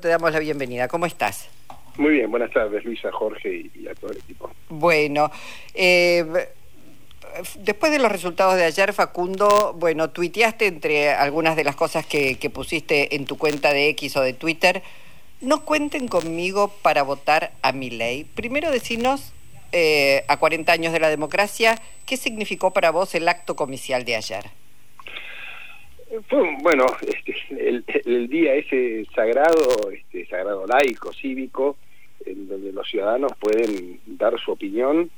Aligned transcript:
te 0.00 0.08
damos 0.08 0.32
la 0.32 0.40
bienvenida. 0.40 0.88
¿Cómo 0.88 1.06
estás? 1.06 1.48
Muy 1.96 2.14
bien, 2.14 2.30
buenas 2.30 2.50
tardes 2.50 2.84
Luisa, 2.84 3.12
Jorge 3.12 3.70
y, 3.74 3.86
a 3.86 3.94
todo 3.94 4.10
el 4.10 4.18
equipo. 4.18 4.50
Bueno, 4.68 5.30
eh, 5.74 6.24
después 7.60 7.92
de 7.92 7.98
los 7.98 8.10
resultados 8.10 8.56
de 8.56 8.64
ayer, 8.64 8.92
Facundo, 8.92 9.74
bueno, 9.78 10.10
tuiteaste 10.10 10.66
entre 10.66 11.10
algunas 11.10 11.56
de 11.56 11.64
las 11.64 11.76
cosas 11.76 12.04
que, 12.04 12.36
pusiste 12.52 13.14
en 13.14 13.26
tu 13.26 13.38
cuenta 13.38 13.72
de 13.72 13.88
X 13.90 14.16
o 14.16 14.22
de 14.22 14.32
Twitter, 14.32 14.82
no 15.40 15.64
cuenten 15.64 16.08
conmigo 16.08 16.68
para 16.82 17.02
votar 17.02 17.52
a 17.62 17.72
mi 17.72 17.90
ley. 17.90 18.24
Primero 18.24 18.70
decinos, 18.70 19.32
eh, 19.72 20.24
a 20.28 20.36
40 20.38 20.72
años 20.72 20.92
de 20.92 21.00
la 21.00 21.10
democracia, 21.10 21.80
¿qué 22.06 22.16
significó 22.16 22.72
para 22.72 22.90
vos 22.90 23.14
el 23.14 23.28
acto 23.28 23.54
comicial 23.54 24.04
de 24.04 24.16
ayer? 24.16 24.63
Fue, 26.28 26.56
bueno, 26.62 26.86
este, 27.06 27.34
el, 28.04 28.28
día 28.28 28.54
ese 28.54 29.04
sagrado, 29.14 29.90
este, 29.90 30.26
sagrado 30.26 30.66
laico, 30.66 31.12
cívico, 31.12 31.76
en 32.24 32.48
donde 32.48 32.72
los 32.72 32.88
ciudadanos 32.88 33.32
pueden 33.38 34.00
dar 34.06 34.38
su 34.38 34.52
opinión 34.52 35.10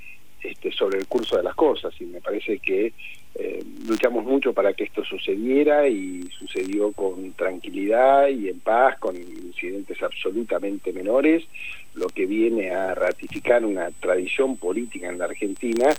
este, 0.42 0.72
sobre 0.72 0.98
el 0.98 1.06
curso 1.06 1.36
de 1.36 1.42
las 1.42 1.54
cosas. 1.54 1.94
Y 2.00 2.04
me 2.06 2.20
parece 2.20 2.58
que 2.58 2.92
eh, 3.34 3.62
luchamos 3.86 4.24
mucho 4.24 4.52
para 4.52 4.72
que 4.72 4.84
esto 4.84 5.04
sucediera 5.04 5.86
y 5.88 6.22
sucedió 6.38 6.92
con 6.92 7.32
tranquilidad 7.32 8.28
y 8.28 8.48
en 8.48 8.60
paz, 8.60 8.98
con 8.98 9.16
incidentes 9.16 10.02
absolutamente 10.02 10.92
menores, 10.92 11.44
lo 11.94 12.08
que 12.08 12.26
viene 12.26 12.70
a 12.70 12.94
ratificar 12.94 13.64
una 13.64 13.90
tradición 13.90 14.56
política 14.56 15.08
en 15.08 15.18
la 15.18 15.26
Argentina 15.26 15.94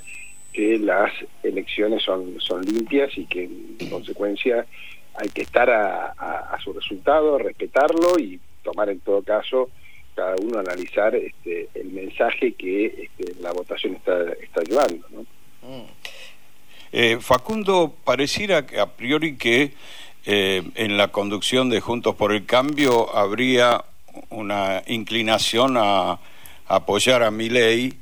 que 0.57 0.79
las 0.79 1.13
elecciones 1.43 2.01
son, 2.01 2.41
son 2.41 2.65
limpias 2.65 3.15
y 3.15 3.27
que 3.27 3.43
en 3.43 3.89
consecuencia 3.91 4.65
hay 5.13 5.29
que 5.29 5.43
estar 5.43 5.69
a, 5.69 6.57
su 6.63 6.73
resultado, 6.73 7.37
respetarlo 7.37 8.17
y 8.17 8.39
tomar 8.63 8.89
en 8.89 8.99
todo 9.01 9.21
caso 9.21 9.69
cada 10.15 10.35
uno 10.41 10.57
analizar 10.57 11.13
este, 11.13 11.69
el 11.75 11.91
mensaje 11.91 12.53
que 12.53 12.85
este, 12.87 13.39
la 13.39 13.51
votación 13.51 13.97
está, 13.97 14.19
está 14.41 14.63
llevando. 14.63 15.07
Mm. 15.61 15.83
Eh, 16.91 17.17
Facundo, 17.21 17.93
pareciera 18.03 18.65
que 18.65 18.79
a 18.79 18.87
priori 18.87 19.37
que 19.37 19.73
eh, 20.25 20.63
en 20.73 20.97
la 20.97 21.09
conducción 21.09 21.69
de 21.69 21.81
Juntos 21.81 22.15
por 22.15 22.33
el 22.33 22.47
Cambio 22.47 23.15
habría 23.15 23.85
una 24.31 24.81
inclinación 24.87 25.75
a, 25.77 26.19
apoyar 26.67 27.21
a 27.21 27.29
mi 27.29 27.47
ley. 27.47 27.93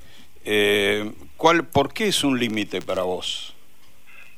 Eh, 0.45 1.11
¿cuál, 1.37 1.65
¿Por 1.67 1.93
qué 1.93 2.07
es 2.07 2.23
un 2.23 2.39
límite 2.39 2.81
para 2.81 3.03
vos? 3.03 3.55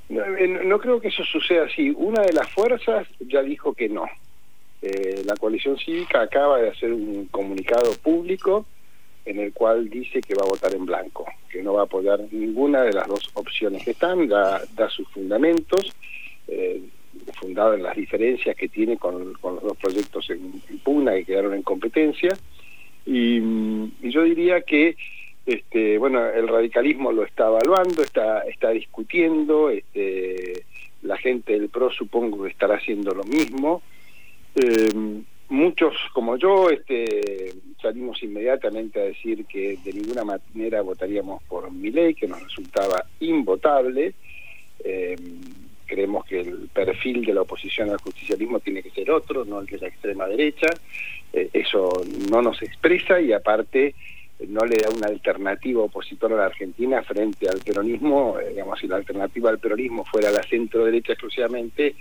No, 0.10 0.24
no, 0.64 0.80
creo 0.80 1.02
que 1.02 1.10
eso 1.10 1.24
suceda 1.26 1.66
así. 1.66 1.94
Una 1.96 2.22
de 2.22 2.34
las 2.34 2.50
fuerzas 2.52 3.08
ya 3.20 3.42
dijo 3.42 3.74
que 3.74 3.90
no. 3.90 4.06
Eh, 4.82 5.24
la 5.26 5.36
coalición 5.36 5.78
cívica 5.78 6.22
acaba 6.22 6.60
de 6.60 6.70
hacer 6.70 6.94
un 6.94 7.26
comunicado 7.26 7.92
público 7.96 8.66
en 9.28 9.40
el 9.40 9.52
cual 9.52 9.90
dice 9.90 10.22
que 10.22 10.36
va 10.36 10.44
a 10.46 10.50
votar 10.50 10.74
en 10.74 10.86
blanco, 10.86 11.26
que 11.50 11.62
no 11.62 11.74
va 11.74 11.82
a 11.82 11.86
apoyar 11.86 12.22
ninguna 12.32 12.84
de 12.84 12.94
las 12.94 13.08
dos 13.08 13.30
opciones 13.34 13.84
que 13.84 13.92
están, 13.92 14.28
da, 14.30 14.62
sus 14.90 15.08
fundamentos, 15.10 15.94
eh, 16.48 16.82
fundado 17.34 17.74
en 17.74 17.84
las 17.84 17.96
diferencias 17.96 18.56
que 18.56 18.70
tiene 18.70 18.98
con, 18.98 19.34
los 19.34 19.64
dos 19.64 19.78
proyectos 19.78 20.30
en, 20.30 20.62
pugna 20.82 21.14
que 21.14 21.26
quedaron 21.26 21.54
en 21.54 21.64
competencia. 21.64 22.38
Y, 23.06 23.42
yo 24.02 24.24
diría 24.24 24.62
que 24.62 24.96
este, 25.48 25.98
bueno, 25.98 26.28
el 26.28 26.46
radicalismo 26.46 27.14
lo 27.14 27.24
está 27.24 27.48
evaluando, 27.48 28.04
está, 28.04 28.42
está 28.42 28.72
discutiendo, 28.72 29.70
este, 29.70 30.66
la 31.04 31.18
gente 31.18 31.54
del 31.54 31.70
PRO 31.70 31.90
supongo 31.90 32.44
que 32.44 32.50
estará 32.50 32.76
haciendo 32.76 33.16
lo 33.16 33.24
mismo. 33.24 33.82
Eh, 34.56 34.92
muchos 35.48 35.96
como 36.14 36.36
yo 36.36 36.70
este, 36.70 37.54
salimos 37.82 38.22
inmediatamente 38.24 39.00
a 39.00 39.06
decir 39.06 39.46
que 39.46 39.78
de 39.86 39.94
ninguna 39.94 40.26
manera 40.26 40.82
votaríamos 40.82 41.42
por 41.44 41.72
mi 41.72 41.92
ley, 41.92 42.14
que 42.14 42.28
nos 42.28 42.44
resultaba 42.44 43.06
invotable. 43.22 44.16
Eh, 44.84 45.16
creemos 45.86 46.26
que 46.26 46.42
el 46.42 46.68
perfil 46.74 47.24
de 47.24 47.34
la 47.34 47.44
oposición 47.44 47.90
al 47.90 48.02
justicialismo 48.02 48.60
tiene 48.60 48.84
que 48.84 48.90
ser 48.90 49.10
otro, 49.12 49.46
no 49.46 49.62
el 49.62 49.66
de 49.66 49.78
la 49.78 49.88
extrema 49.88 50.28
derecha. 50.28 50.68
Eh, 51.32 51.50
eso 51.54 51.90
no 52.30 52.42
nos 52.42 52.62
expresa 52.62 53.22
y 53.22 53.32
aparte 53.32 53.96
no 54.48 54.66
le 54.66 54.78
da 54.78 54.90
una 54.90 55.08
alternativa 55.08 55.82
opositora 55.82 56.36
a 56.36 56.40
la 56.40 56.46
Argentina 56.46 57.02
frente 57.02 57.50
al 57.50 57.60
peronismo. 57.60 58.38
Eh, 58.40 58.50
digamos, 58.50 58.80
si 58.80 58.88
la 58.88 58.98
alternativa 58.98 59.50
al 59.50 59.60
peronismo 59.60 60.06
fuera 60.06 60.30
la 60.32 60.44
centro 60.44 60.86
derecha 60.86 61.14
exclusivamente, 61.14 61.96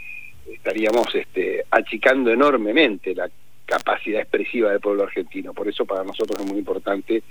estaríamos 0.46 1.14
este, 1.14 1.64
achicando 1.70 2.30
enormemente 2.30 3.14
la 3.14 3.28
capacidad 3.64 4.20
expresiva 4.20 4.70
del 4.70 4.80
pueblo 4.80 5.04
argentino. 5.04 5.52
Por 5.54 5.68
eso 5.68 5.84
para 5.84 6.04
nosotros 6.04 6.40
es 6.40 6.46
muy 6.46 6.58
importante, 6.58 7.22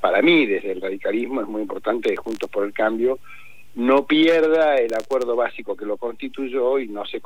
para 0.00 0.22
mí 0.22 0.46
desde 0.46 0.72
el 0.72 0.80
radicalismo 0.80 1.40
es 1.40 1.48
muy 1.48 1.62
importante 1.62 2.14
Juntos 2.16 2.50
por 2.50 2.64
el 2.64 2.72
Cambio 2.72 3.18
no 3.76 4.06
pierda 4.06 4.76
el 4.76 4.94
acuerdo 4.94 5.36
básico 5.36 5.76
que 5.76 5.84
lo 5.84 5.98
constituyó 5.98 6.78
y 6.78 6.88
no 6.88 7.04
se 7.04 7.20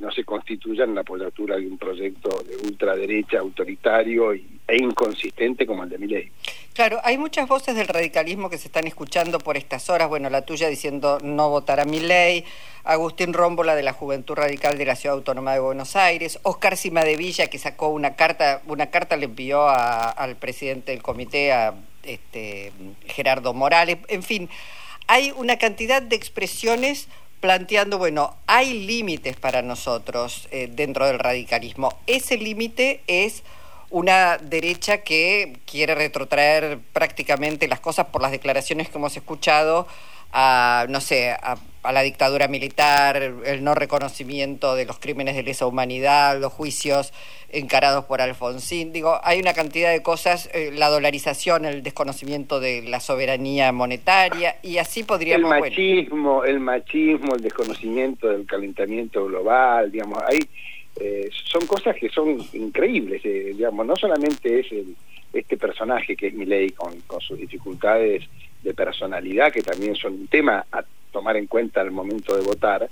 no 0.00 0.10
se 0.10 0.24
constituya 0.24 0.82
en 0.82 0.96
la 0.96 1.02
apoyatura 1.02 1.56
de 1.56 1.68
un 1.68 1.78
proyecto 1.78 2.42
de 2.42 2.56
ultraderecha 2.56 3.38
autoritario 3.38 4.32
e 4.32 4.42
inconsistente 4.76 5.64
como 5.64 5.84
el 5.84 5.90
de 5.90 5.98
mi 5.98 6.08
ley. 6.08 6.32
Claro, 6.74 6.98
hay 7.04 7.16
muchas 7.18 7.48
voces 7.48 7.76
del 7.76 7.86
radicalismo 7.86 8.50
que 8.50 8.58
se 8.58 8.66
están 8.66 8.88
escuchando 8.88 9.38
por 9.38 9.56
estas 9.56 9.88
horas, 9.88 10.08
bueno, 10.08 10.28
la 10.28 10.42
tuya 10.42 10.68
diciendo 10.68 11.18
no 11.22 11.50
votar 11.50 11.78
a 11.78 11.84
mi 11.84 12.00
ley, 12.00 12.44
Agustín 12.82 13.32
Rómbola 13.32 13.76
de 13.76 13.84
la 13.84 13.92
Juventud 13.92 14.34
Radical 14.34 14.78
de 14.78 14.86
la 14.86 14.96
Ciudad 14.96 15.16
Autónoma 15.16 15.52
de 15.52 15.60
Buenos 15.60 15.94
Aires, 15.94 16.40
Oscar 16.42 16.76
Villa 17.16 17.46
que 17.46 17.58
sacó 17.58 17.88
una 17.90 18.16
carta, 18.16 18.60
una 18.66 18.86
carta 18.90 19.16
le 19.16 19.26
envió 19.26 19.68
al 19.68 20.34
presidente 20.34 20.90
del 20.90 21.02
comité, 21.02 21.52
a 21.52 21.74
este, 22.02 22.72
Gerardo 23.06 23.54
Morales, 23.54 23.98
en 24.08 24.24
fin, 24.24 24.48
hay 25.06 25.32
una 25.36 25.58
cantidad 25.58 26.02
de 26.02 26.16
expresiones 26.16 27.08
planteando, 27.40 27.98
bueno, 27.98 28.34
hay 28.46 28.86
límites 28.86 29.36
para 29.36 29.62
nosotros 29.62 30.48
eh, 30.50 30.68
dentro 30.72 31.06
del 31.06 31.18
radicalismo. 31.18 31.96
Ese 32.06 32.36
límite 32.36 33.02
es 33.06 33.42
una 33.90 34.38
derecha 34.38 34.98
que 34.98 35.58
quiere 35.64 35.94
retrotraer 35.94 36.78
prácticamente 36.92 37.68
las 37.68 37.80
cosas 37.80 38.06
por 38.06 38.20
las 38.20 38.32
declaraciones 38.32 38.88
que 38.88 38.98
hemos 38.98 39.16
escuchado 39.16 39.86
a, 40.38 40.84
no 40.90 41.00
sé, 41.00 41.30
a, 41.30 41.56
la 41.90 42.02
dictadura 42.02 42.46
militar, 42.46 43.16
el 43.16 43.64
no 43.64 43.74
reconocimiento 43.74 44.74
de 44.74 44.84
los 44.84 44.98
crímenes 44.98 45.34
de 45.34 45.44
lesa 45.44 45.66
humanidad, 45.66 46.38
los 46.38 46.52
juicios 46.52 47.14
encarados 47.48 48.04
por 48.04 48.20
Alfonsín. 48.20 48.92
Digo, 48.92 49.18
hay 49.22 49.40
una 49.40 49.54
cantidad 49.54 49.90
de 49.92 50.02
cosas, 50.02 50.50
eh, 50.52 50.72
la 50.74 50.90
dolarización, 50.90 51.64
el 51.64 51.82
desconocimiento 51.82 52.60
de 52.60 52.82
la 52.82 53.00
soberanía 53.00 53.72
monetaria, 53.72 54.56
y 54.62 54.76
así 54.76 55.04
podríamos... 55.04 55.50
El 55.54 55.60
machismo, 55.60 56.44
el 56.44 56.60
machismo, 56.60 57.36
el 57.36 57.42
desconocimiento 57.42 58.28
del 58.28 58.44
calentamiento 58.44 59.24
global, 59.24 59.90
digamos, 59.90 60.22
hay... 60.28 60.40
Eh, 61.00 61.30
son 61.50 61.66
cosas 61.66 61.96
que 61.96 62.10
son 62.10 62.36
increíbles, 62.52 63.22
eh, 63.24 63.52
digamos, 63.54 63.86
no 63.86 63.96
solamente 63.96 64.60
es 64.60 64.66
este 65.32 65.56
personaje 65.56 66.14
que 66.14 66.26
es 66.26 66.34
Milei 66.34 66.70
con, 66.70 67.00
con 67.06 67.20
sus 67.20 67.38
dificultades 67.38 68.24
de 68.66 68.74
personalidad, 68.74 69.52
que 69.52 69.62
también 69.62 69.94
son 69.94 70.14
un 70.14 70.26
tema 70.26 70.66
a 70.72 70.84
tomar 71.12 71.36
en 71.36 71.46
cuenta 71.46 71.80
al 71.80 71.92
momento 71.92 72.36
de 72.36 72.42
votar, 72.42 72.90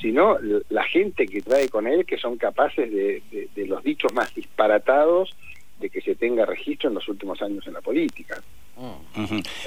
sino 0.00 0.38
la 0.70 0.84
gente 0.84 1.26
que 1.26 1.42
trae 1.42 1.68
con 1.68 1.86
él, 1.86 2.06
que 2.06 2.16
son 2.16 2.36
capaces 2.36 2.90
de, 2.90 3.22
de, 3.54 3.66
los 3.66 3.82
dichos 3.82 4.12
más 4.14 4.32
disparatados 4.34 5.34
de 5.80 5.90
que 5.90 6.00
se 6.00 6.14
tenga 6.14 6.46
registro 6.46 6.88
en 6.88 6.94
los 6.94 7.08
últimos 7.08 7.42
años 7.42 7.66
en 7.66 7.74
la 7.74 7.80
política. 7.80 8.40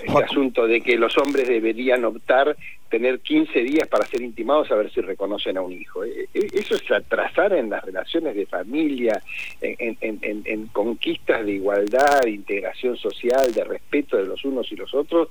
El 0.03 0.23
asunto 0.23 0.67
de 0.67 0.81
que 0.81 0.97
los 0.97 1.17
hombres 1.17 1.47
deberían 1.47 2.05
optar 2.05 2.55
tener 2.89 3.19
15 3.19 3.59
días 3.61 3.87
para 3.87 4.05
ser 4.05 4.21
intimados 4.21 4.69
a 4.71 4.75
ver 4.75 4.91
si 4.91 5.01
reconocen 5.01 5.57
a 5.57 5.61
un 5.61 5.71
hijo. 5.71 6.03
E, 6.03 6.27
e, 6.33 6.47
eso 6.53 6.75
es 6.75 6.91
atrasar 6.91 7.53
en 7.53 7.69
las 7.69 7.83
relaciones 7.83 8.35
de 8.35 8.45
familia, 8.45 9.21
en, 9.61 9.97
en, 10.01 10.41
en 10.45 10.67
conquistas 10.67 11.45
de 11.45 11.53
igualdad, 11.53 12.21
de 12.21 12.31
integración 12.31 12.97
social, 12.97 13.53
de 13.53 13.63
respeto 13.63 14.17
de 14.17 14.25
los 14.25 14.43
unos 14.43 14.71
y 14.71 14.75
los 14.75 14.93
otros. 14.93 15.29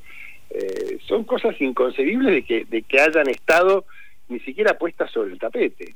Eh, 0.50 0.98
son 1.06 1.24
cosas 1.24 1.60
inconcebibles 1.60 2.34
de 2.34 2.42
que, 2.42 2.64
de 2.64 2.82
que 2.82 3.00
hayan 3.00 3.28
estado 3.28 3.84
ni 4.28 4.40
siquiera 4.40 4.76
puestas 4.76 5.10
sobre 5.10 5.32
el 5.32 5.38
tapete. 5.38 5.94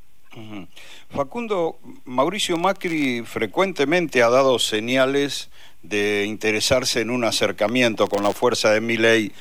Facundo, 1.11 1.79
Mauricio 2.05 2.57
Macri 2.57 3.23
frecuentemente 3.23 4.23
ha 4.23 4.29
dado 4.31 4.59
señales 4.59 5.51
de 5.85 6.25
interesarse 6.27 7.01
en 7.01 7.11
un 7.11 7.25
acercamiento 7.25 8.09
con 8.09 8.23
la 8.23 8.33
fuerza 8.33 8.73
de 8.73 8.81
mi 8.81 8.97
ley. 8.97 9.33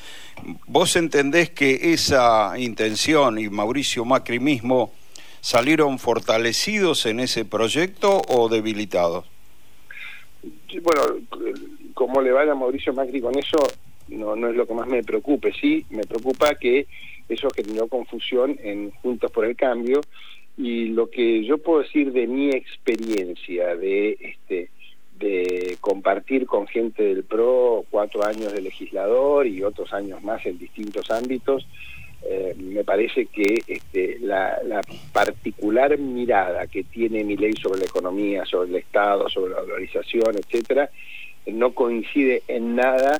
¿Vos 0.66 0.96
entendés 0.96 1.50
que 1.50 1.92
esa 1.92 2.58
intención 2.58 3.38
y 3.38 3.48
Mauricio 3.48 4.04
Macri 4.04 4.40
mismo 4.40 4.92
salieron 5.40 5.98
fortalecidos 5.98 7.06
en 7.06 7.20
ese 7.20 7.44
proyecto 7.44 8.22
o 8.28 8.48
debilitados? 8.48 9.24
Bueno, 10.82 11.02
como 11.94 12.20
le 12.20 12.32
vaya 12.32 12.52
a 12.52 12.56
Mauricio 12.56 12.92
Macri 12.92 13.20
con 13.20 13.38
eso, 13.38 13.58
no, 14.08 14.36
no 14.36 14.48
es 14.48 14.56
lo 14.56 14.66
que 14.66 14.74
más 14.74 14.86
me 14.86 15.02
preocupe. 15.02 15.52
Sí, 15.58 15.86
me 15.90 16.02
preocupa 16.02 16.54
que 16.56 16.86
eso 17.28 17.48
generó 17.54 17.88
confusión 17.88 18.58
en 18.62 18.90
Juntos 18.90 19.30
por 19.30 19.46
el 19.46 19.56
Cambio 19.56 20.02
y 20.56 20.86
lo 20.86 21.10
que 21.10 21.44
yo 21.44 21.58
puedo 21.58 21.82
decir 21.82 22.12
de 22.12 22.26
mi 22.26 22.50
experiencia 22.50 23.74
de 23.76 24.16
este 24.20 24.70
compartir 25.80 26.46
con 26.46 26.66
gente 26.66 27.02
del 27.02 27.24
PRO 27.24 27.84
cuatro 27.90 28.24
años 28.24 28.52
de 28.52 28.60
legislador 28.60 29.46
y 29.46 29.62
otros 29.62 29.92
años 29.92 30.22
más 30.22 30.44
en 30.46 30.58
distintos 30.58 31.10
ámbitos, 31.10 31.66
eh, 32.26 32.54
me 32.58 32.84
parece 32.84 33.26
que 33.26 33.62
este, 33.66 34.18
la, 34.20 34.58
particular 35.12 35.98
mirada 35.98 36.66
que 36.66 36.82
tiene 36.84 37.22
mi 37.22 37.36
ley 37.36 37.52
sobre 37.54 37.80
la 37.80 37.86
economía, 37.86 38.46
sobre 38.46 38.70
el 38.70 38.76
Estado, 38.76 39.28
sobre 39.28 39.52
la 39.52 39.60
valorización, 39.60 40.36
etcétera, 40.36 40.90
no 41.46 41.72
coincide 41.72 42.42
en 42.48 42.76
nada 42.76 43.18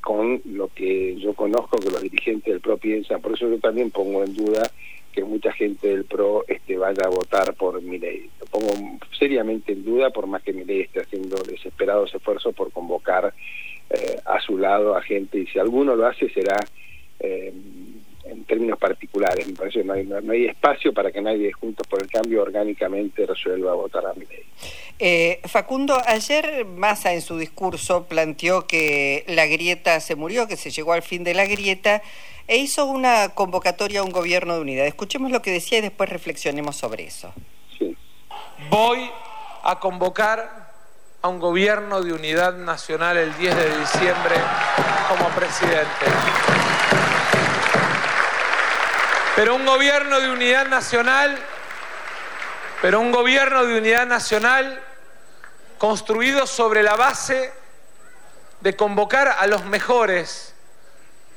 con 0.00 0.40
lo 0.44 0.68
que 0.68 1.16
yo 1.16 1.34
conozco 1.34 1.78
que 1.78 1.90
los 1.90 2.00
dirigentes 2.00 2.52
del 2.52 2.60
PRO 2.60 2.78
piensan. 2.78 3.20
Por 3.20 3.32
eso 3.32 3.48
yo 3.48 3.58
también 3.58 3.90
pongo 3.90 4.22
en 4.22 4.34
duda 4.34 4.70
que 5.12 5.24
mucha 5.24 5.52
gente 5.52 5.88
del 5.88 6.04
PRO 6.04 6.44
este, 6.46 6.76
vaya 6.76 7.04
a 7.04 7.10
votar 7.10 7.54
por 7.54 7.80
mi 7.82 7.98
ley. 7.98 8.28
Lo 8.40 8.46
pongo 8.46 8.98
seriamente 9.18 9.72
en 9.72 9.84
duda, 9.84 10.10
por 10.10 10.26
más 10.26 10.42
que 10.42 10.52
mi 10.52 10.64
ley 10.64 10.82
esté 10.82 11.00
haciendo 11.00 11.36
desesperados 11.42 12.14
esfuerzos 12.14 12.54
por 12.54 12.72
convocar 12.72 13.32
eh, 13.90 14.16
a 14.24 14.40
su 14.40 14.56
lado 14.56 14.96
a 14.96 15.02
gente, 15.02 15.38
y 15.38 15.46
si 15.46 15.58
alguno 15.58 15.96
lo 15.96 16.06
hace 16.06 16.28
será 16.30 16.56
eh, 17.18 17.52
en 18.24 18.44
términos 18.44 18.78
particulares. 18.78 19.46
Me 19.46 19.54
parece 19.54 19.80
que 19.80 19.84
no 19.84 19.94
hay, 19.94 20.04
no 20.04 20.32
hay, 20.32 20.46
espacio 20.46 20.92
para 20.92 21.10
que 21.10 21.20
nadie 21.20 21.52
Juntos 21.52 21.86
por 21.86 22.02
el 22.02 22.08
Cambio 22.08 22.42
orgánicamente 22.42 23.26
resuelva 23.26 23.74
votar 23.74 24.06
a 24.06 24.14
mi 24.14 24.26
ley. 24.26 24.44
Eh, 24.98 25.40
Facundo, 25.44 26.00
ayer 26.06 26.64
Massa 26.64 27.12
en 27.12 27.22
su 27.22 27.38
discurso 27.38 28.04
planteó 28.04 28.66
que 28.66 29.24
la 29.28 29.46
grieta 29.46 29.98
se 30.00 30.14
murió, 30.14 30.46
que 30.46 30.56
se 30.56 30.70
llegó 30.70 30.92
al 30.92 31.02
fin 31.02 31.24
de 31.24 31.34
la 31.34 31.46
grieta 31.46 32.02
e 32.46 32.58
hizo 32.58 32.86
una 32.86 33.30
convocatoria 33.30 34.00
a 34.00 34.02
un 34.02 34.10
gobierno 34.10 34.54
de 34.54 34.60
unidad. 34.60 34.86
Escuchemos 34.86 35.30
lo 35.30 35.40
que 35.40 35.52
decía 35.52 35.78
y 35.78 35.82
después 35.82 36.08
reflexionemos 36.10 36.76
sobre 36.76 37.04
eso. 37.04 37.32
Sí. 37.78 37.96
Voy 38.68 39.10
a 39.62 39.78
convocar 39.78 40.70
a 41.22 41.28
un 41.28 41.38
gobierno 41.38 42.02
de 42.02 42.12
unidad 42.12 42.56
nacional 42.56 43.16
el 43.16 43.36
10 43.36 43.56
de 43.56 43.78
diciembre 43.78 44.34
como 45.08 45.28
presidente. 45.30 46.59
Pero 49.40 49.54
un 49.54 49.64
gobierno 49.64 50.20
de 50.20 50.30
unidad 50.30 50.66
nacional, 50.66 51.34
pero 52.82 53.00
un 53.00 53.10
gobierno 53.10 53.64
de 53.64 53.78
unidad 53.78 54.06
nacional 54.06 54.82
construido 55.78 56.46
sobre 56.46 56.82
la 56.82 56.94
base 56.94 57.50
de 58.60 58.76
convocar 58.76 59.28
a 59.28 59.46
los 59.46 59.64
mejores 59.64 60.54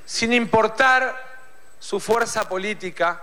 sin 0.05 0.33
importar 0.33 1.17
su 1.79 2.01
fuerza 2.01 2.49
política 2.49 3.21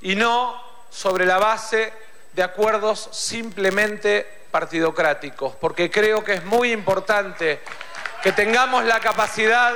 y 0.00 0.14
no 0.14 0.54
sobre 0.88 1.26
la 1.26 1.38
base 1.38 1.92
de 2.32 2.44
acuerdos 2.44 3.08
simplemente 3.10 4.44
partidocráticos, 4.52 5.56
porque 5.56 5.90
creo 5.90 6.22
que 6.22 6.34
es 6.34 6.44
muy 6.44 6.70
importante 6.70 7.60
que 8.22 8.30
tengamos 8.30 8.84
la 8.84 9.00
capacidad 9.00 9.74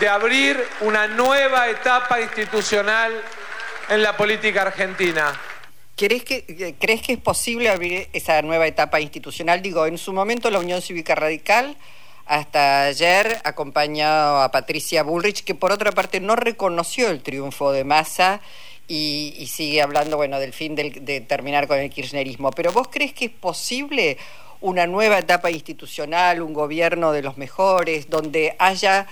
de 0.00 0.08
abrir 0.08 0.62
una 0.80 1.06
nueva 1.06 1.68
etapa 1.68 2.20
institucional 2.20 3.12
en 3.88 4.02
la 4.02 4.16
política 4.16 4.62
argentina. 4.62 5.32
¿Crees 5.96 6.24
que, 6.24 6.74
¿Crees 6.78 7.00
que 7.02 7.14
es 7.14 7.18
posible 7.18 7.70
abrir 7.70 8.08
esa 8.12 8.42
nueva 8.42 8.66
etapa 8.66 9.00
institucional? 9.00 9.62
Digo, 9.62 9.86
en 9.86 9.96
su 9.96 10.12
momento 10.12 10.50
la 10.50 10.58
Unión 10.58 10.82
Cívica 10.82 11.14
Radical 11.14 11.76
hasta 12.26 12.84
ayer 12.84 13.40
acompañado 13.44 14.42
a 14.42 14.50
Patricia 14.50 15.02
Bullrich, 15.02 15.44
que 15.44 15.54
por 15.54 15.72
otra 15.72 15.92
parte 15.92 16.20
no 16.20 16.36
reconoció 16.36 17.08
el 17.08 17.22
triunfo 17.22 17.72
de 17.72 17.84
Massa 17.84 18.40
y, 18.88 19.48
sigue 19.50 19.80
hablando 19.80 20.16
bueno 20.16 20.38
del 20.38 20.52
fin 20.52 20.74
de 20.74 21.24
terminar 21.26 21.66
con 21.66 21.78
el 21.78 21.88
kirchnerismo. 21.88 22.50
Pero 22.50 22.72
vos 22.72 22.88
crees 22.90 23.12
que 23.12 23.26
es 23.26 23.30
posible 23.30 24.18
una 24.60 24.86
nueva 24.86 25.18
etapa 25.18 25.50
institucional, 25.50 26.42
un 26.42 26.52
gobierno 26.52 27.12
de 27.12 27.22
los 27.22 27.38
mejores, 27.38 28.10
donde 28.10 28.56
haya 28.58 29.06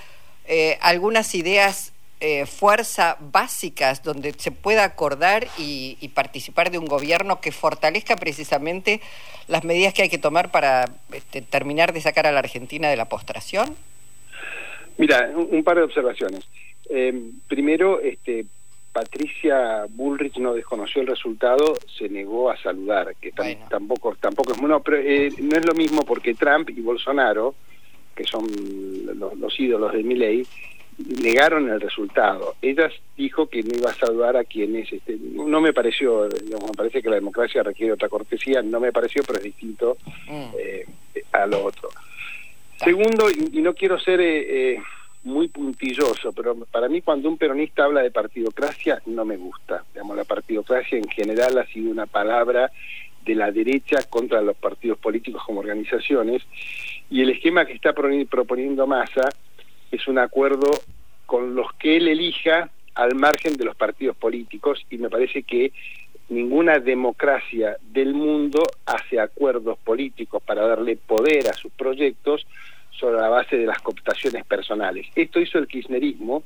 eh, 0.47 0.77
algunas 0.81 1.33
ideas 1.35 1.93
eh, 2.21 2.45
fuerza 2.45 3.17
básicas 3.19 4.01
donde 4.01 4.31
se 4.33 4.49
pueda 4.49 4.85
acordar 4.85 5.47
y, 5.57 6.09
participar 6.13 6.71
de 6.71 6.77
un 6.77 6.85
gobierno 6.85 7.41
que 7.41 7.51
fortalezca 7.51 8.15
precisamente 8.15 9.01
las 9.49 9.65
medidas 9.65 9.93
que 9.93 10.03
hay 10.03 10.09
que 10.09 10.17
tomar 10.17 10.49
para 10.49 10.85
este, 11.11 11.41
terminar 11.41 11.91
de 11.91 11.99
sacar 11.99 12.25
a 12.25 12.31
la 12.31 12.39
Argentina 12.39 12.89
de 12.89 12.95
la 12.95 13.09
postración? 13.09 13.75
Mira, 14.97 15.29
un, 15.35 15.61
par 15.63 15.75
de 15.75 15.83
observaciones. 15.83 16.47
Eh, 16.89 17.31
primero, 17.47 17.99
este, 17.99 18.45
Patricia 18.93 19.85
Bullrich 19.89 20.37
no 20.37 20.53
desconoció 20.53 21.01
el 21.01 21.07
resultado, 21.07 21.73
se 21.97 22.07
negó 22.07 22.49
a 22.49 22.55
saludar, 22.55 23.13
que 23.19 23.33
tampoco 23.69 24.15
tampoco 24.15 24.53
es 24.53 24.57
bueno, 24.57 24.79
pero 24.79 24.97
eh, 24.97 25.31
no 25.37 25.57
es 25.57 25.65
lo 25.65 25.73
mismo 25.73 26.05
porque 26.05 26.33
Trump 26.33 26.69
y 26.69 26.79
Bolsonaro, 26.79 27.55
que 28.15 28.25
son 28.25 28.47
los, 29.17 29.37
los 29.37 29.59
ídolos 29.59 29.93
de 29.93 30.03
mi 30.03 30.15
ley, 30.15 30.45
negaron 30.97 31.69
el 31.69 31.81
resultado. 31.81 32.55
Ella 32.61 32.89
dijo 33.17 33.47
que 33.47 33.63
no 33.63 33.75
iba 33.75 33.91
a 33.91 33.95
saludar 33.95 34.37
a 34.37 34.43
quienes, 34.43 34.91
este, 34.91 35.17
no 35.19 35.59
me 35.59 35.73
pareció, 35.73 36.27
me 36.49 36.73
parece 36.75 37.01
que 37.01 37.09
la 37.09 37.15
democracia 37.15 37.63
requiere 37.63 37.93
otra 37.93 38.09
cortesía, 38.09 38.61
no 38.61 38.79
me 38.79 38.91
pareció, 38.91 39.23
pero 39.25 39.39
es 39.39 39.43
distinto 39.43 39.97
mm. 40.27 40.45
eh, 40.57 40.85
a 41.33 41.45
lo 41.47 41.65
otro. 41.65 41.89
Segundo, 42.77 43.29
y, 43.29 43.61
no 43.61 43.73
quiero 43.73 43.99
ser 43.99 44.21
eh, 44.21 44.73
eh, 44.73 44.77
muy 45.23 45.47
puntilloso, 45.47 46.31
pero 46.33 46.55
para 46.71 46.87
mí 46.87 47.01
cuando 47.01 47.29
un 47.29 47.37
peronista 47.37 47.85
habla 47.85 48.01
de 48.01 48.11
partidocracia 48.11 49.01
no 49.05 49.25
me 49.25 49.37
gusta. 49.37 49.83
Digamos, 49.93 50.15
la 50.15 50.23
partidocracia 50.23 50.97
en 50.97 51.09
general 51.09 51.57
ha 51.57 51.65
sido 51.67 51.91
una 51.91 52.05
palabra 52.05 52.71
de 53.25 53.35
la 53.35 53.51
derecha 53.51 53.97
contra 54.09 54.41
los 54.41 54.55
partidos 54.55 54.99
políticos 54.99 55.41
como 55.45 55.61
organizaciones 55.61 56.43
y 57.09 57.21
el 57.21 57.29
esquema 57.29 57.65
que 57.65 57.73
está 57.73 57.93
proponiendo 57.93 58.87
Massa 58.87 59.29
es 59.91 60.07
un 60.07 60.19
acuerdo 60.19 60.71
con 61.25 61.55
los 61.55 61.71
que 61.73 61.97
él 61.97 62.07
elija 62.07 62.69
al 62.95 63.15
margen 63.15 63.57
de 63.57 63.65
los 63.65 63.75
partidos 63.75 64.15
políticos 64.15 64.85
y 64.89 64.97
me 64.97 65.09
parece 65.09 65.43
que 65.43 65.71
ninguna 66.29 66.79
democracia 66.79 67.77
del 67.81 68.13
mundo 68.13 68.63
hace 68.85 69.19
acuerdos 69.19 69.77
políticos 69.79 70.41
para 70.43 70.65
darle 70.65 70.95
poder 70.97 71.47
a 71.49 71.53
sus 71.53 71.71
proyectos 71.73 72.47
sobre 72.91 73.19
la 73.19 73.29
base 73.29 73.57
de 73.57 73.65
las 73.65 73.79
cooptaciones 73.81 74.45
personales. 74.45 75.07
Esto 75.15 75.39
hizo 75.39 75.59
el 75.59 75.67
kirchnerismo 75.67 76.43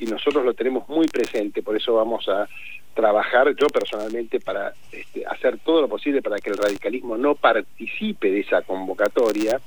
y 0.00 0.06
nosotros 0.06 0.44
lo 0.44 0.54
tenemos 0.54 0.88
muy 0.88 1.06
presente, 1.06 1.62
por 1.62 1.76
eso 1.76 1.94
vamos 1.94 2.28
a 2.28 2.48
trabajar 2.94 3.54
yo 3.54 3.68
personalmente 3.68 4.40
para 4.40 4.72
este, 4.90 5.24
hacer 5.26 5.58
todo 5.58 5.82
lo 5.82 5.88
posible 5.88 6.22
para 6.22 6.38
que 6.38 6.50
el 6.50 6.56
radicalismo 6.56 7.16
no 7.16 7.34
participe 7.34 8.30
de 8.30 8.40
esa 8.40 8.62
convocatoria 8.62 9.60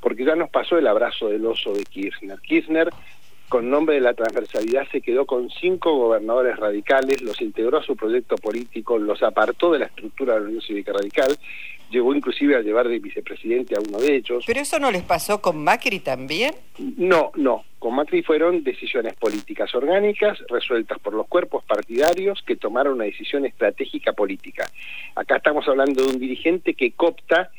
porque 0.00 0.24
ya 0.24 0.34
nos 0.34 0.50
pasó 0.50 0.76
el 0.76 0.86
abrazo 0.86 1.28
del 1.28 1.46
oso 1.46 1.72
de 1.72 1.84
Kirchner. 1.84 2.38
Kirchner, 2.40 2.90
con 3.48 3.70
nombre 3.70 3.96
de 3.96 4.00
la 4.00 4.14
transversalidad, 4.14 4.86
se 4.90 5.00
quedó 5.00 5.26
con 5.26 5.50
cinco 5.50 5.96
gobernadores 5.96 6.56
radicales, 6.56 7.22
los 7.22 7.40
integró 7.40 7.78
a 7.78 7.82
su 7.82 7.96
proyecto 7.96 8.36
político, 8.36 8.98
los 8.98 9.22
apartó 9.22 9.72
de 9.72 9.80
la 9.80 9.86
estructura 9.86 10.34
de 10.34 10.40
la 10.40 10.46
Unión 10.46 10.62
Cívica 10.62 10.92
Radical, 10.92 11.36
llegó 11.90 12.14
inclusive 12.14 12.56
a 12.56 12.60
llevar 12.60 12.88
de 12.88 12.98
vicepresidente 12.98 13.76
a 13.76 13.80
uno 13.80 13.98
de 13.98 14.16
ellos. 14.16 14.44
¿Pero 14.46 14.60
eso 14.60 14.78
no 14.78 14.90
les 14.90 15.02
pasó 15.02 15.40
con 15.40 15.62
Macri 15.62 16.00
también? 16.00 16.54
No, 16.96 17.30
no. 17.36 17.64
Con 17.78 17.94
Macri 17.94 18.22
fueron 18.22 18.64
decisiones 18.64 19.14
políticas 19.14 19.74
orgánicas 19.74 20.38
resueltas 20.48 20.98
por 20.98 21.12
los 21.12 21.26
cuerpos 21.28 21.62
partidarios 21.64 22.42
que 22.46 22.56
tomaron 22.56 22.94
una 22.94 23.04
decisión 23.04 23.44
estratégica 23.44 24.12
política. 24.14 24.68
Acá 25.14 25.36
estamos 25.36 25.68
hablando 25.68 26.02
de 26.02 26.08
un 26.08 26.18
dirigente 26.18 26.74
que 26.74 26.92
copta 26.92 27.50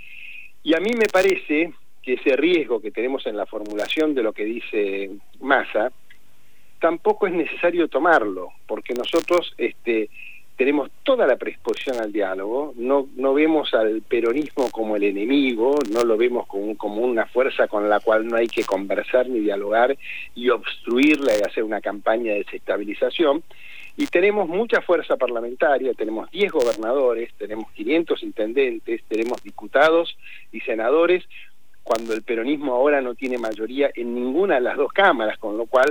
y 0.64 0.76
a 0.76 0.80
mí 0.80 0.92
me 0.98 1.06
parece 1.06 1.74
que 2.06 2.14
ese 2.14 2.36
riesgo 2.36 2.80
que 2.80 2.92
tenemos 2.92 3.26
en 3.26 3.36
la 3.36 3.48
formulación 3.48 4.14
de 4.14 4.22
lo 4.22 4.32
que 4.32 4.46
dice 4.46 5.10
Massa, 5.42 5.92
tampoco 6.80 7.26
es 7.26 7.34
necesario 7.34 7.88
tomarlo, 7.88 8.52
porque 8.68 8.94
nosotros 8.94 9.56
este, 9.58 10.10
tenemos 10.56 10.92
toda 11.02 11.26
la 11.26 11.36
predisposición 11.36 12.00
al 12.00 12.14
diálogo, 12.14 12.74
no, 12.78 13.08
no 13.16 13.34
vemos 13.34 13.74
al 13.74 14.04
peronismo 14.04 14.70
como 14.70 14.96
el 14.96 15.04
enemigo, 15.04 15.80
no 15.92 16.04
lo 16.04 16.16
vemos 16.16 16.46
como, 16.46 16.78
como 16.78 17.02
una 17.02 17.26
fuerza 17.26 17.68
con 17.68 17.90
la 17.90 18.00
cual 18.00 18.28
no 18.28 18.38
hay 18.38 18.48
que 18.48 18.64
conversar 18.64 19.28
ni 19.28 19.40
dialogar 19.40 19.98
y 20.36 20.50
obstruirla 20.50 21.34
y 21.38 21.42
hacer 21.42 21.64
una 21.64 21.82
campaña 21.82 22.34
de 22.34 22.44
desestabilización. 22.44 23.44
Y 23.98 24.08
tenemos 24.08 24.48
mucha 24.48 24.82
fuerza 24.82 25.16
parlamentaria, 25.16 25.94
tenemos 25.94 26.30
10 26.30 26.52
gobernadores, 26.52 27.34
tenemos 27.38 27.72
500 27.72 28.24
intendentes, 28.24 29.02
tenemos 29.08 29.42
diputados 29.42 30.18
y 30.52 30.60
senadores 30.60 31.24
cuando 31.86 32.14
el 32.14 32.24
peronismo 32.24 32.74
ahora 32.74 33.00
no 33.00 33.14
tiene 33.14 33.38
mayoría 33.38 33.92
en 33.94 34.16
ninguna 34.16 34.56
de 34.56 34.62
las 34.62 34.76
dos 34.76 34.92
cámaras, 34.92 35.38
con 35.38 35.56
lo 35.56 35.68
cual 35.68 35.86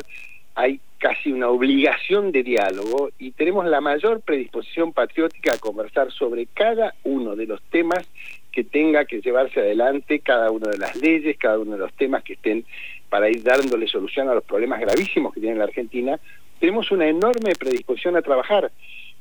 hay 0.57 0.81
casi 0.99 1.31
una 1.33 1.49
obligación 1.49 2.33
de 2.33 2.43
diálogo 2.43 3.11
y 3.19 3.31
tenemos 3.31 3.65
la 3.67 3.81
mayor 3.81 4.21
predisposición 4.21 4.93
patriótica 4.93 5.55
a 5.55 5.59
conversar 5.59 6.11
sobre 6.11 6.47
cada 6.47 6.95
uno 7.05 7.37
de 7.37 7.47
los 7.47 7.63
temas 7.71 8.09
que 8.51 8.65
tenga 8.65 9.05
que 9.05 9.21
llevarse 9.21 9.61
adelante, 9.61 10.19
cada 10.19 10.51
una 10.51 10.69
de 10.71 10.79
las 10.79 10.97
leyes, 10.97 11.37
cada 11.39 11.61
uno 11.61 11.73
de 11.73 11.79
los 11.79 11.93
temas 11.93 12.25
que 12.25 12.33
estén 12.33 12.65
para 13.09 13.31
ir 13.31 13.45
dándole 13.45 13.87
solución 13.87 14.29
a 14.29 14.35
los 14.35 14.43
problemas 14.43 14.81
gravísimos 14.81 15.33
que 15.33 15.41
tiene 15.41 15.57
la 15.57 15.65
Argentina, 15.65 16.19
tenemos 16.59 16.91
una 16.91 17.07
enorme 17.07 17.53
predisposición 17.57 18.17
a 18.17 18.23
trabajar 18.23 18.73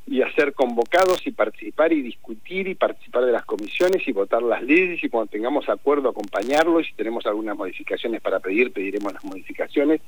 y 0.06 0.22
a 0.22 0.32
ser 0.34 0.54
convocados 0.54 1.26
y 1.26 1.32
participar 1.32 1.94
y 1.94 2.02
discutir 2.02 2.68
y 2.68 2.76
participar 2.76 3.26
de 3.26 3.32
las 3.32 3.46
comisiones 3.46 4.06
y 4.08 4.12
votar 4.12 4.44
las 4.44 4.62
leyes 4.62 5.04
y 5.04 5.10
cuando 5.10 5.32
tengamos 5.32 5.70
acuerdo 5.70 6.10
acompañarlo 6.10 6.82
y 6.82 6.86
si 6.86 6.94
tenemos 6.94 7.26
algunas 7.26 7.58
modificaciones 7.58 8.22
para 8.22 8.40
pedir, 8.40 8.72
pediremos 8.72 9.14
las 9.14 9.24
modificaciones. 9.24 10.02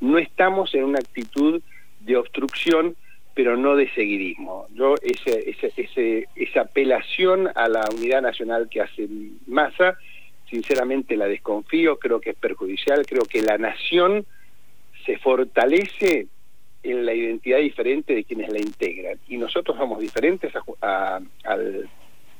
No 0.00 0.18
estamos 0.18 0.74
en 0.74 0.84
una 0.84 1.00
actitud 1.00 1.60
de 2.00 2.16
obstrucción, 2.16 2.96
pero 3.34 3.56
no 3.56 3.76
de 3.76 3.90
seguidismo. 3.94 4.66
Yo 4.74 4.94
ese, 5.02 5.50
ese, 5.50 5.72
ese, 5.76 6.28
esa 6.36 6.62
apelación 6.62 7.48
a 7.54 7.68
la 7.68 7.88
unidad 7.94 8.22
nacional 8.22 8.68
que 8.68 8.80
hace 8.80 9.08
Massa, 9.46 9.96
sinceramente 10.48 11.16
la 11.16 11.26
desconfío, 11.26 11.98
creo 11.98 12.20
que 12.20 12.30
es 12.30 12.36
perjudicial, 12.36 13.04
creo 13.06 13.24
que 13.24 13.42
la 13.42 13.58
nación 13.58 14.24
se 15.04 15.18
fortalece 15.18 16.28
en 16.82 17.06
la 17.06 17.14
identidad 17.14 17.58
diferente 17.58 18.14
de 18.14 18.24
quienes 18.24 18.50
la 18.52 18.58
integran. 18.58 19.18
Y 19.28 19.36
nosotros 19.36 19.76
somos 19.76 20.00
diferentes 20.00 20.52
al, 20.80 21.88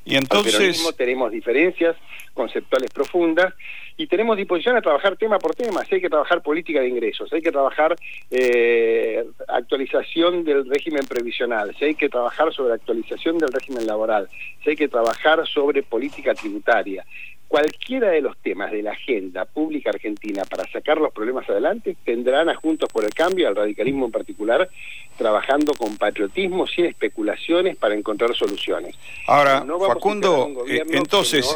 y 0.05 0.17
entonces 0.17 0.85
tenemos 0.97 1.31
diferencias 1.31 1.97
conceptuales 2.35 2.91
profundas 2.91 3.55
y 3.97 4.07
tenemos 4.09 4.37
disposición 4.37 4.77
a 4.77 4.83
trabajar 4.83 5.17
tema 5.17 5.39
por 5.39 5.55
tema. 5.55 5.85
Si 5.85 5.95
hay 5.95 6.01
que 6.01 6.09
trabajar 6.09 6.43
política 6.43 6.81
de 6.81 6.89
ingresos, 6.89 7.33
hay 7.33 7.41
que 7.41 7.53
trabajar 7.53 7.95
eh, 8.31 9.25
actualización 9.49 10.45
del 10.45 10.69
régimen 10.69 11.07
previsional, 11.07 11.75
si 11.79 11.85
hay 11.85 11.95
que 11.95 12.09
trabajar 12.09 12.53
sobre 12.53 12.75
actualización 12.75 13.39
del 13.39 13.53
régimen 13.53 13.87
laboral, 13.87 14.29
si 14.65 14.71
hay 14.71 14.77
que 14.77 14.89
trabajar 14.89 15.47
sobre 15.47 15.83
política 15.83 16.35
tributaria, 16.35 17.05
cualquiera 17.52 18.09
de 18.09 18.23
los 18.23 18.38
temas 18.38 18.73
de 18.73 18.82
la 18.82 18.92
agenda 18.92 19.44
pública 19.44 19.90
argentina 19.90 20.42
para 20.47 20.66
sacar 20.73 20.97
los 20.97 21.12
problemas 21.12 21.47
adelante 21.50 21.99
tendrán 22.02 22.49
a 22.49 22.54
Juntos 22.54 22.88
por 22.90 23.04
el 23.04 23.12
Cambio, 23.12 23.47
al 23.47 23.54
radicalismo 23.54 24.06
en 24.06 24.11
particular, 24.11 24.71
trabajando 25.18 25.75
con 25.75 25.99
patriotismo, 25.99 26.66
sin 26.66 26.87
especulaciones, 26.87 27.76
para 27.76 27.94
encontrar 27.94 28.35
soluciones. 28.35 28.97
Ahora, 29.26 29.66
Facundo, 29.87 30.64
eh, 30.66 30.82
entonces, 30.92 31.54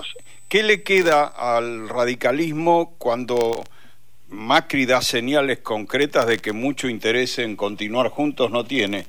¿qué 0.48 0.62
le 0.62 0.82
queda 0.82 1.24
al 1.24 1.88
radicalismo 1.88 2.94
cuando 2.98 3.64
Macri 4.28 4.84
da 4.84 5.00
señales 5.00 5.60
concretas 5.60 6.26
de 6.26 6.36
que 6.36 6.52
mucho 6.52 6.90
interés 6.90 7.38
en 7.38 7.56
continuar 7.56 8.10
juntos 8.10 8.50
no 8.50 8.66
tiene 8.66 9.06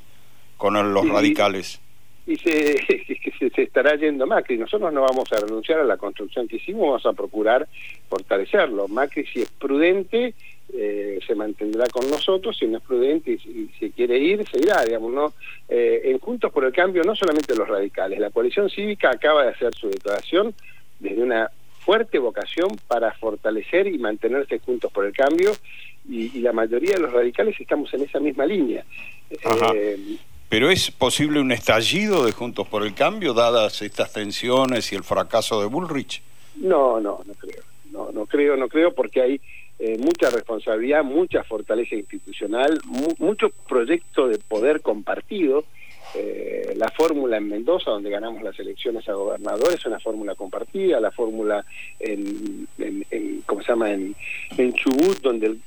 con 0.56 0.94
los 0.94 1.10
radicales? 1.10 1.82
Y 2.28 2.36
se, 2.38 2.78
se, 2.84 3.64
estará 3.64 3.96
yendo 3.96 4.28
Macri. 4.28 4.58
Nosotros 4.58 4.92
no 4.94 5.02
vamos 5.02 5.32
a 5.32 5.40
renunciar 5.40 5.80
a 5.80 5.86
la 5.86 5.98
construcción 5.98 6.48
que 6.48 6.58
hicimos, 6.58 6.82
vamos 6.82 7.06
a 7.06 7.14
procurar 7.14 7.68
fortalecerlo. 8.10 8.88
Macri, 8.88 9.26
si 9.26 9.42
es 9.42 9.50
prudente, 9.50 10.34
eh, 10.74 11.20
se 11.26 11.34
mantendrá 11.34 11.88
con 11.88 12.10
nosotros, 12.10 12.58
si 12.58 12.68
no 12.68 12.78
es 12.80 12.84
prudente 12.84 13.32
y 13.32 13.38
si, 13.40 13.70
se 13.80 13.92
quiere 13.92 14.20
ir, 14.20 14.46
se 14.50 14.60
irá, 14.60 14.84
digamos, 14.84 15.14
¿no? 15.14 15.34
Eh, 15.70 16.02
en 16.04 16.20
Juntos 16.20 16.52
por 16.52 16.66
el 16.66 16.74
Cambio, 16.74 17.04
no 17.04 17.16
solamente 17.16 17.56
los 17.56 17.68
radicales, 17.68 18.20
la 18.20 18.30
coalición 18.30 18.70
cívica 18.70 19.10
acaba 19.10 19.44
de 19.44 19.52
hacer 19.52 19.74
su 19.74 19.90
declaración 19.90 20.54
desde 21.00 21.24
una 21.24 21.50
fuerte 21.80 22.20
vocación 22.20 22.68
para 22.90 23.14
fortalecer 23.14 23.88
y 23.88 23.98
mantenerse 23.98 24.60
juntos 24.60 24.92
por 24.92 25.06
el 25.06 25.14
cambio 25.14 25.54
y, 26.10 26.40
la 26.40 26.52
mayoría 26.52 26.96
de 26.96 27.00
los 27.00 27.14
radicales 27.14 27.56
estamos 27.58 27.94
en 27.94 28.02
esa 28.02 28.20
misma 28.20 28.46
línea. 28.46 28.84
Eh, 29.30 30.18
¿Pero 30.50 30.70
es 30.70 30.92
posible 30.92 31.42
un 31.42 31.52
estallido 31.52 32.26
de 32.26 32.32
Juntos 32.32 32.68
por 32.70 32.84
el 32.84 32.94
Cambio, 32.94 33.34
dadas 33.34 33.82
estas 33.82 34.14
tensiones 34.14 34.94
y 34.94 34.96
el 34.96 35.04
fracaso 35.04 35.60
de 35.60 35.68
Bullrich? 35.68 36.22
No, 36.56 37.02
no, 37.02 37.22
no 37.26 37.34
creo. 37.34 37.64
No, 37.92 38.12
no 38.14 38.26
creo, 38.26 38.56
no 38.56 38.70
creo, 38.70 38.94
porque 38.94 39.22
hay 39.22 39.42
eh, 39.80 39.98
mucha 39.98 40.30
responsabilidad, 40.30 41.04
mucha 41.04 41.44
fortaleza 41.44 41.96
institucional, 41.96 42.80
mucho 43.20 43.50
proyecto 43.68 44.30
de 44.30 44.38
poder 44.38 44.82
compartido. 44.82 45.66
Eh, 46.16 46.74
la 46.78 46.90
fórmula 46.92 47.36
en 47.36 47.50
Mendoza, 47.50 47.92
donde 47.92 48.10
ganamos 48.10 48.42
las 48.42 48.58
elecciones 48.58 49.08
a 49.10 49.14
gobernadores, 49.14 49.76
es 49.76 49.86
una 49.86 50.00
fórmula 50.00 50.36
compartida. 50.36 51.02
La 51.02 51.12
fórmula 51.12 51.66
en, 52.00 52.66
en, 52.78 53.42
¿cómo 53.46 53.62
se 53.62 53.68
llama? 53.68 53.92
En, 53.92 54.16
en 54.58 54.74
Chubut, 54.74 55.20
donde 55.22 55.48
el 55.48 55.62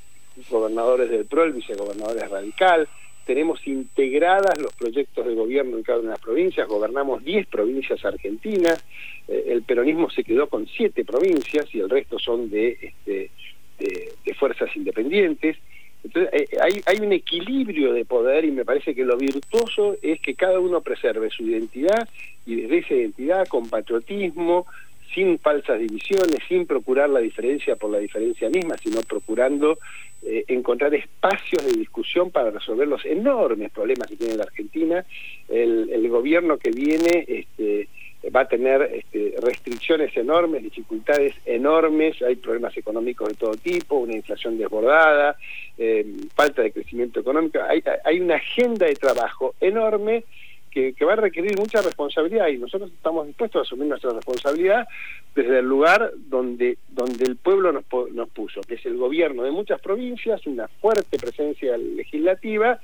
gobernador 0.49 1.01
es 1.01 1.11
del 1.11 1.25
PRO, 1.25 1.43
el 1.43 1.53
vicegobernador 1.53 2.17
es 2.17 2.29
radical 2.29 2.89
tenemos 3.31 3.65
integradas 3.65 4.61
los 4.61 4.73
proyectos 4.73 5.25
de 5.25 5.33
gobierno 5.33 5.77
en 5.77 5.83
cada 5.83 5.99
una 5.99 6.09
de 6.09 6.15
las 6.15 6.21
provincias, 6.21 6.67
gobernamos 6.67 7.23
10 7.23 7.47
provincias 7.47 8.03
argentinas, 8.03 8.83
eh, 9.25 9.45
el 9.47 9.61
peronismo 9.61 10.09
se 10.09 10.25
quedó 10.25 10.49
con 10.49 10.67
7 10.67 11.05
provincias 11.05 11.73
y 11.73 11.79
el 11.79 11.89
resto 11.89 12.19
son 12.19 12.49
de, 12.49 12.77
este, 12.81 13.31
de, 13.79 14.33
fuerzas 14.33 14.75
independientes. 14.75 15.55
Entonces 16.03 16.33
eh, 16.33 16.57
hay, 16.61 16.81
hay 16.85 17.05
un 17.05 17.13
equilibrio 17.13 17.93
de 17.93 18.03
poder 18.03 18.43
y 18.43 18.51
me 18.51 18.65
parece 18.65 18.93
que 18.93 19.05
lo 19.05 19.15
virtuoso 19.15 19.95
es 20.01 20.19
que 20.19 20.35
cada 20.35 20.59
uno 20.59 20.81
preserve 20.81 21.29
su 21.29 21.43
identidad 21.43 22.09
y 22.45 22.55
desde 22.55 22.79
esa 22.79 22.93
identidad 22.95 23.47
con 23.47 23.69
patriotismo, 23.69 24.65
sin 25.13 25.39
falsas 25.39 25.79
divisiones, 25.79 26.39
sin 26.47 26.65
procurar 26.65 27.09
la 27.09 27.19
diferencia 27.19 27.75
por 27.75 27.91
la 27.91 27.99
diferencia 27.99 28.49
misma, 28.49 28.77
sino 28.77 29.01
procurando 29.01 29.79
eh, 30.23 30.45
encontrar 30.47 30.93
espacios 30.93 31.65
de 31.65 31.73
discusión 31.73 32.31
para 32.31 32.51
resolver 32.51 32.87
los 32.87 33.03
enormes 33.05 33.71
problemas 33.71 34.07
que 34.07 34.15
tiene 34.15 34.35
la 34.35 34.43
Argentina. 34.43 35.05
El, 35.49 36.07
gobierno 36.09 36.57
que 36.57 36.71
viene 36.71 37.25
este, 37.25 37.87
va 38.35 38.41
a 38.41 38.47
tener 38.47 38.81
este, 38.93 39.33
restricciones 39.41 40.15
enormes, 40.17 40.61
dificultades 40.61 41.33
enormes, 41.45 42.21
hay 42.21 42.35
problemas 42.35 42.75
económicos 42.77 43.29
de 43.29 43.35
todo 43.35 43.55
tipo, 43.55 43.95
una 43.95 44.13
inflación 44.13 44.57
desbordada, 44.57 45.37
eh, 45.77 46.05
falta 46.35 46.61
de 46.61 46.71
crecimiento 46.71 47.21
económico, 47.21 47.59
hay, 47.67 47.81
hay 48.03 48.19
una 48.19 48.35
agenda 48.35 48.85
de 48.85 48.95
trabajo 48.95 49.55
enorme 49.61 50.25
que, 50.71 51.05
va 51.05 51.13
a 51.13 51.17
requerir 51.17 51.57
mucha 51.57 51.81
responsabilidad 51.81 52.47
y 52.47 52.57
nosotros 52.57 52.91
estamos 52.91 53.27
dispuestos 53.27 53.59
a 53.59 53.63
asumir 53.63 53.87
nuestra 53.87 54.11
responsabilidad 54.11 54.87
desde 55.35 55.59
el 55.59 55.65
lugar 55.65 56.11
donde, 56.15 56.77
donde 56.89 57.25
el 57.25 57.35
pueblo 57.35 57.71
nos, 57.71 57.83
nos 58.13 58.29
puso, 58.29 58.61
que 58.61 58.75
es 58.75 58.85
el 58.85 58.97
gobierno 58.97 59.43
de 59.43 59.51
muchas 59.51 59.81
provincias, 59.81 60.45
una 60.47 60.67
fuerte 60.67 61.17
presencia 61.17 61.77
legislativa 61.77 62.79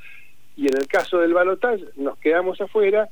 y 0.56 0.67
en 0.67 0.75
el 0.75 0.88
caso 0.88 1.20
del 1.20 1.34
balotaje 1.34 1.86
nos 1.96 2.17
quedamos 2.17 2.60
afuera. 2.60 3.10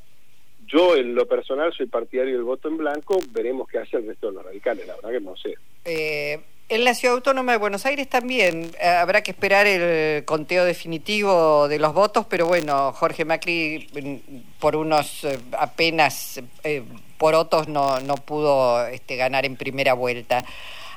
Yo 0.67 0.95
en 0.95 1.13
lo 1.13 1.27
personal 1.27 1.71
soy 1.73 1.85
partidario 1.85 2.33
del 2.33 2.43
voto 2.43 2.67
en 2.67 2.77
blanco, 2.77 3.19
veremos 3.31 3.67
qué 3.69 3.77
hace 3.77 3.97
el 3.97 4.07
resto 4.07 4.27
de 4.27 4.33
los 4.33 4.45
radicales, 4.45 4.87
la 4.87 4.95
verdad 4.95 5.11
que 5.11 5.21
no 5.21 5.35
sé. 5.37 5.53
Eh, 5.85 6.39
en 6.67 6.83
la 6.83 6.93
Ciudad 6.95 7.15
Autónoma 7.15 7.51
de 7.51 7.57
Buenos 7.59 7.85
Aires 7.85 8.09
también 8.09 8.71
eh, 8.81 8.87
habrá 8.87 9.21
que 9.21 9.31
esperar 9.31 9.67
el 9.67 10.25
conteo 10.25 10.65
definitivo 10.65 11.67
de 11.67 11.77
los 11.79 11.93
votos, 11.93 12.25
pero 12.27 12.47
bueno, 12.47 12.91
Jorge 12.93 13.23
Macri 13.23 13.87
mm, 13.93 14.59
por 14.59 14.75
unos 14.75 15.23
eh, 15.25 15.39
apenas 15.57 16.41
eh, 16.63 16.83
por 17.17 17.35
otros 17.35 17.67
no, 17.67 17.99
no 17.99 18.15
pudo 18.15 18.85
este, 18.87 19.15
ganar 19.15 19.45
en 19.45 19.55
primera 19.57 19.93
vuelta. 19.93 20.43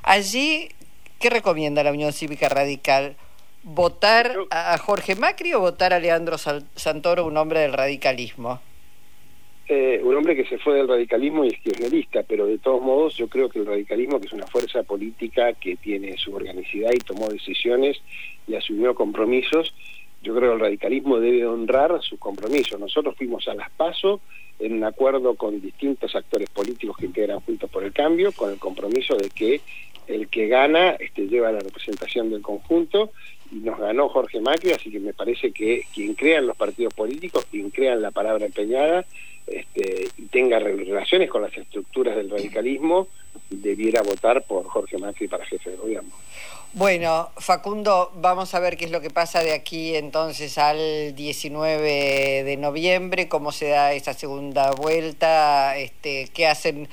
Allí, 0.03 0.71
¿qué 1.21 1.29
recomienda 1.31 1.83
la 1.83 1.93
Unión 1.93 2.13
Cívica 2.13 2.49
Radical? 2.49 3.17
¿Votar 3.63 4.35
a 4.51 4.79
Jorge 4.79 5.17
Macri 5.17 5.53
o 5.53 5.61
votar 5.61 5.93
a 5.93 5.99
Leandro 5.99 6.39
Santoro, 6.39 7.27
un 7.27 7.37
hombre 7.37 7.61
del 7.61 7.75
radicalismo? 7.75 8.61
Eh, 9.71 10.01
un 10.03 10.17
hombre 10.17 10.35
que 10.35 10.47
se 10.47 10.57
fue 10.57 10.77
del 10.77 10.89
radicalismo 10.89 11.45
y 11.45 11.49
es 11.49 11.61
kirchnerista, 11.61 12.23
pero 12.23 12.47
de 12.47 12.57
todos 12.57 12.81
modos 12.81 13.15
yo 13.17 13.29
creo 13.29 13.51
que 13.51 13.59
el 13.59 13.67
radicalismo, 13.67 14.19
que 14.19 14.27
es 14.27 14.33
una 14.33 14.47
fuerza 14.47 14.83
política 14.83 15.53
que 15.53 15.77
tiene 15.77 16.17
su 16.17 16.35
organicidad 16.35 16.91
y 16.95 16.99
tomó 16.99 17.29
decisiones 17.29 18.01
y 18.47 18.55
asumió 18.55 18.95
compromisos, 18.95 19.75
yo 20.23 20.35
creo 20.35 20.51
que 20.51 20.55
el 20.55 20.61
radicalismo 20.61 21.21
debe 21.21 21.47
honrar 21.47 22.01
sus 22.03 22.19
compromisos. 22.19 22.81
Nosotros 22.81 23.15
fuimos 23.17 23.47
a 23.47 23.55
las 23.55 23.71
PASO 23.73 24.21
en 24.59 24.73
un 24.73 24.85
acuerdo 24.85 25.35
con 25.35 25.61
distintos 25.61 26.15
actores 26.17 26.49
políticos 26.49 26.97
que 26.97 27.07
integran 27.07 27.41
Juntos 27.41 27.71
por 27.71 27.85
el 27.85 27.93
Cambio, 27.93 28.33
con 28.33 28.51
el 28.51 28.59
compromiso 28.59 29.17
de 29.17 29.29
que 29.29 29.61
el 30.09 30.29
que 30.29 30.49
gana 30.49 30.91
este, 30.93 31.27
lleva 31.27 31.53
la 31.53 31.61
representación 31.61 32.31
del 32.31 32.43
conjunto 32.43 33.13
y 33.53 33.57
nos 33.57 33.79
ganó 33.79 34.09
Jorge 34.09 34.41
Macri, 34.41 34.73
así 34.73 34.91
que 34.91 35.01
me 35.01 35.13
parece 35.13 35.53
que 35.53 35.85
quien 35.95 36.15
crea 36.15 36.39
en 36.39 36.47
los 36.47 36.57
partidos 36.57 36.93
políticos, 36.95 37.47
quien 37.51 37.71
crea 37.71 37.95
en 37.95 38.03
la 38.03 38.11
palabra 38.11 38.47
empeñada, 38.47 39.07
este, 39.47 40.09
y 40.19 40.23
tenga 40.27 40.59
relaciones 40.59 41.31
con 41.31 41.43
las 41.43 41.57
estructuras 41.57 42.17
del 42.17 42.31
radicalismo, 42.31 43.09
debiera 43.49 44.03
votar 44.03 44.43
por 44.43 44.67
Jorge 44.67 44.99
Macri 44.99 45.29
para 45.29 45.47
jefe 45.47 45.71
de 45.71 45.77
gobierno. 45.77 46.11
Bueno, 46.75 47.31
Facundo, 47.39 48.13
vamos 48.17 48.55
a 48.55 48.61
ver 48.61 48.77
qué 48.77 48.85
es 48.85 48.91
lo 48.91 49.01
que 49.01 49.09
pasa 49.09 49.43
de 49.43 49.55
aquí 49.55 49.97
entonces 49.97 50.59
al 50.59 51.15
19 51.15 52.45
de 52.45 52.57
noviembre, 52.59 53.27
cómo 53.29 53.53
se 53.53 53.69
da 53.69 53.95
esa 53.95 54.13
segunda 54.13 54.73
vuelta, 54.73 55.79
este, 55.79 56.29
qué 56.35 56.47
hacen 56.47 56.89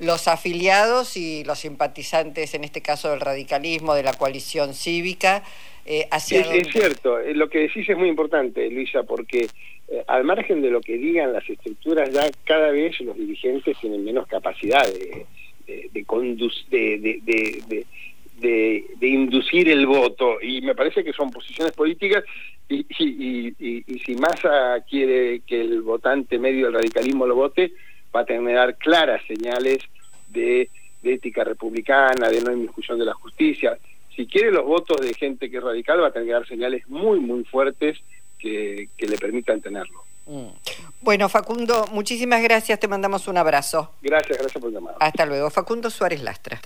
los 0.00 0.28
afiliados 0.28 1.16
y 1.16 1.44
los 1.44 1.58
simpatizantes, 1.58 2.54
en 2.54 2.64
este 2.64 2.80
caso 2.80 3.10
del 3.10 3.20
radicalismo, 3.20 3.94
de 3.94 4.02
la 4.02 4.14
coalición 4.14 4.74
cívica. 4.74 5.42
Eh, 5.84 6.06
hacia 6.10 6.40
es, 6.40 6.68
cierto, 6.68 7.18
eh, 7.18 7.34
lo 7.34 7.48
que 7.48 7.60
decís 7.60 7.88
es 7.88 7.96
muy 7.96 8.08
importante, 8.08 8.68
Luisa, 8.70 9.02
porque 9.02 9.48
eh, 9.88 10.04
al 10.06 10.24
margen 10.24 10.62
de 10.62 10.70
lo 10.70 10.80
que 10.80 10.96
digan 10.96 11.32
las 11.32 11.48
estructuras, 11.48 12.10
ya 12.10 12.30
cada 12.44 12.70
vez 12.70 13.00
los 13.00 13.16
dirigentes 13.16 13.76
tienen 13.78 14.04
menos 14.04 14.26
capacidad 14.26 14.86
de, 14.86 15.26
de, 15.66 15.88
de, 18.40 18.84
de, 18.98 19.08
inducir 19.08 19.68
el 19.68 19.86
voto 19.86 20.40
y 20.40 20.62
me 20.62 20.74
parece 20.74 21.04
que 21.04 21.12
son 21.12 21.30
posiciones 21.30 21.72
políticas 21.74 22.24
y, 22.68 22.86
y, 22.98 23.54
y, 23.58 23.84
y, 23.86 23.98
si 23.98 24.14
Massa 24.14 24.82
quiere 24.88 25.40
que 25.46 25.60
el 25.60 25.82
votante 25.82 26.38
medio 26.38 26.66
del 26.66 26.74
radicalismo 26.74 27.26
lo 27.26 27.34
vote, 27.34 27.72
va 28.14 28.20
a 28.20 28.24
tener 28.24 28.44
que 28.44 28.52
dar 28.52 28.76
claras 28.76 29.22
señales 29.26 29.78
de, 30.28 30.68
ética 31.02 31.44
republicana, 31.44 32.28
de 32.28 32.42
no 32.42 32.52
inmiscusión 32.52 32.98
de 32.98 33.06
la 33.06 33.14
justicia. 33.14 33.78
Si 34.14 34.26
quiere 34.26 34.50
los 34.50 34.64
votos 34.64 35.00
de 35.00 35.14
gente 35.14 35.50
que 35.50 35.56
es 35.56 35.62
radical, 35.62 36.02
va 36.02 36.08
a 36.08 36.12
tener 36.12 36.28
que 36.28 36.34
dar 36.34 36.46
señales 36.46 36.86
muy, 36.88 37.20
muy 37.20 37.44
fuertes 37.44 37.98
que, 38.38 38.88
que 38.96 39.06
le 39.06 39.16
permitan 39.16 39.60
tenerlo. 39.60 40.04
Mm. 40.26 40.48
Bueno, 41.00 41.28
Facundo, 41.28 41.86
muchísimas 41.92 42.42
gracias, 42.42 42.78
te 42.78 42.86
mandamos 42.86 43.26
un 43.26 43.38
abrazo. 43.38 43.94
Gracias, 44.02 44.38
gracias 44.38 44.62
por 44.62 44.70
llamar. 44.70 44.94
Hasta 45.00 45.24
luego. 45.26 45.50
Facundo 45.50 45.90
Suárez 45.90 46.22
Lastra. 46.22 46.60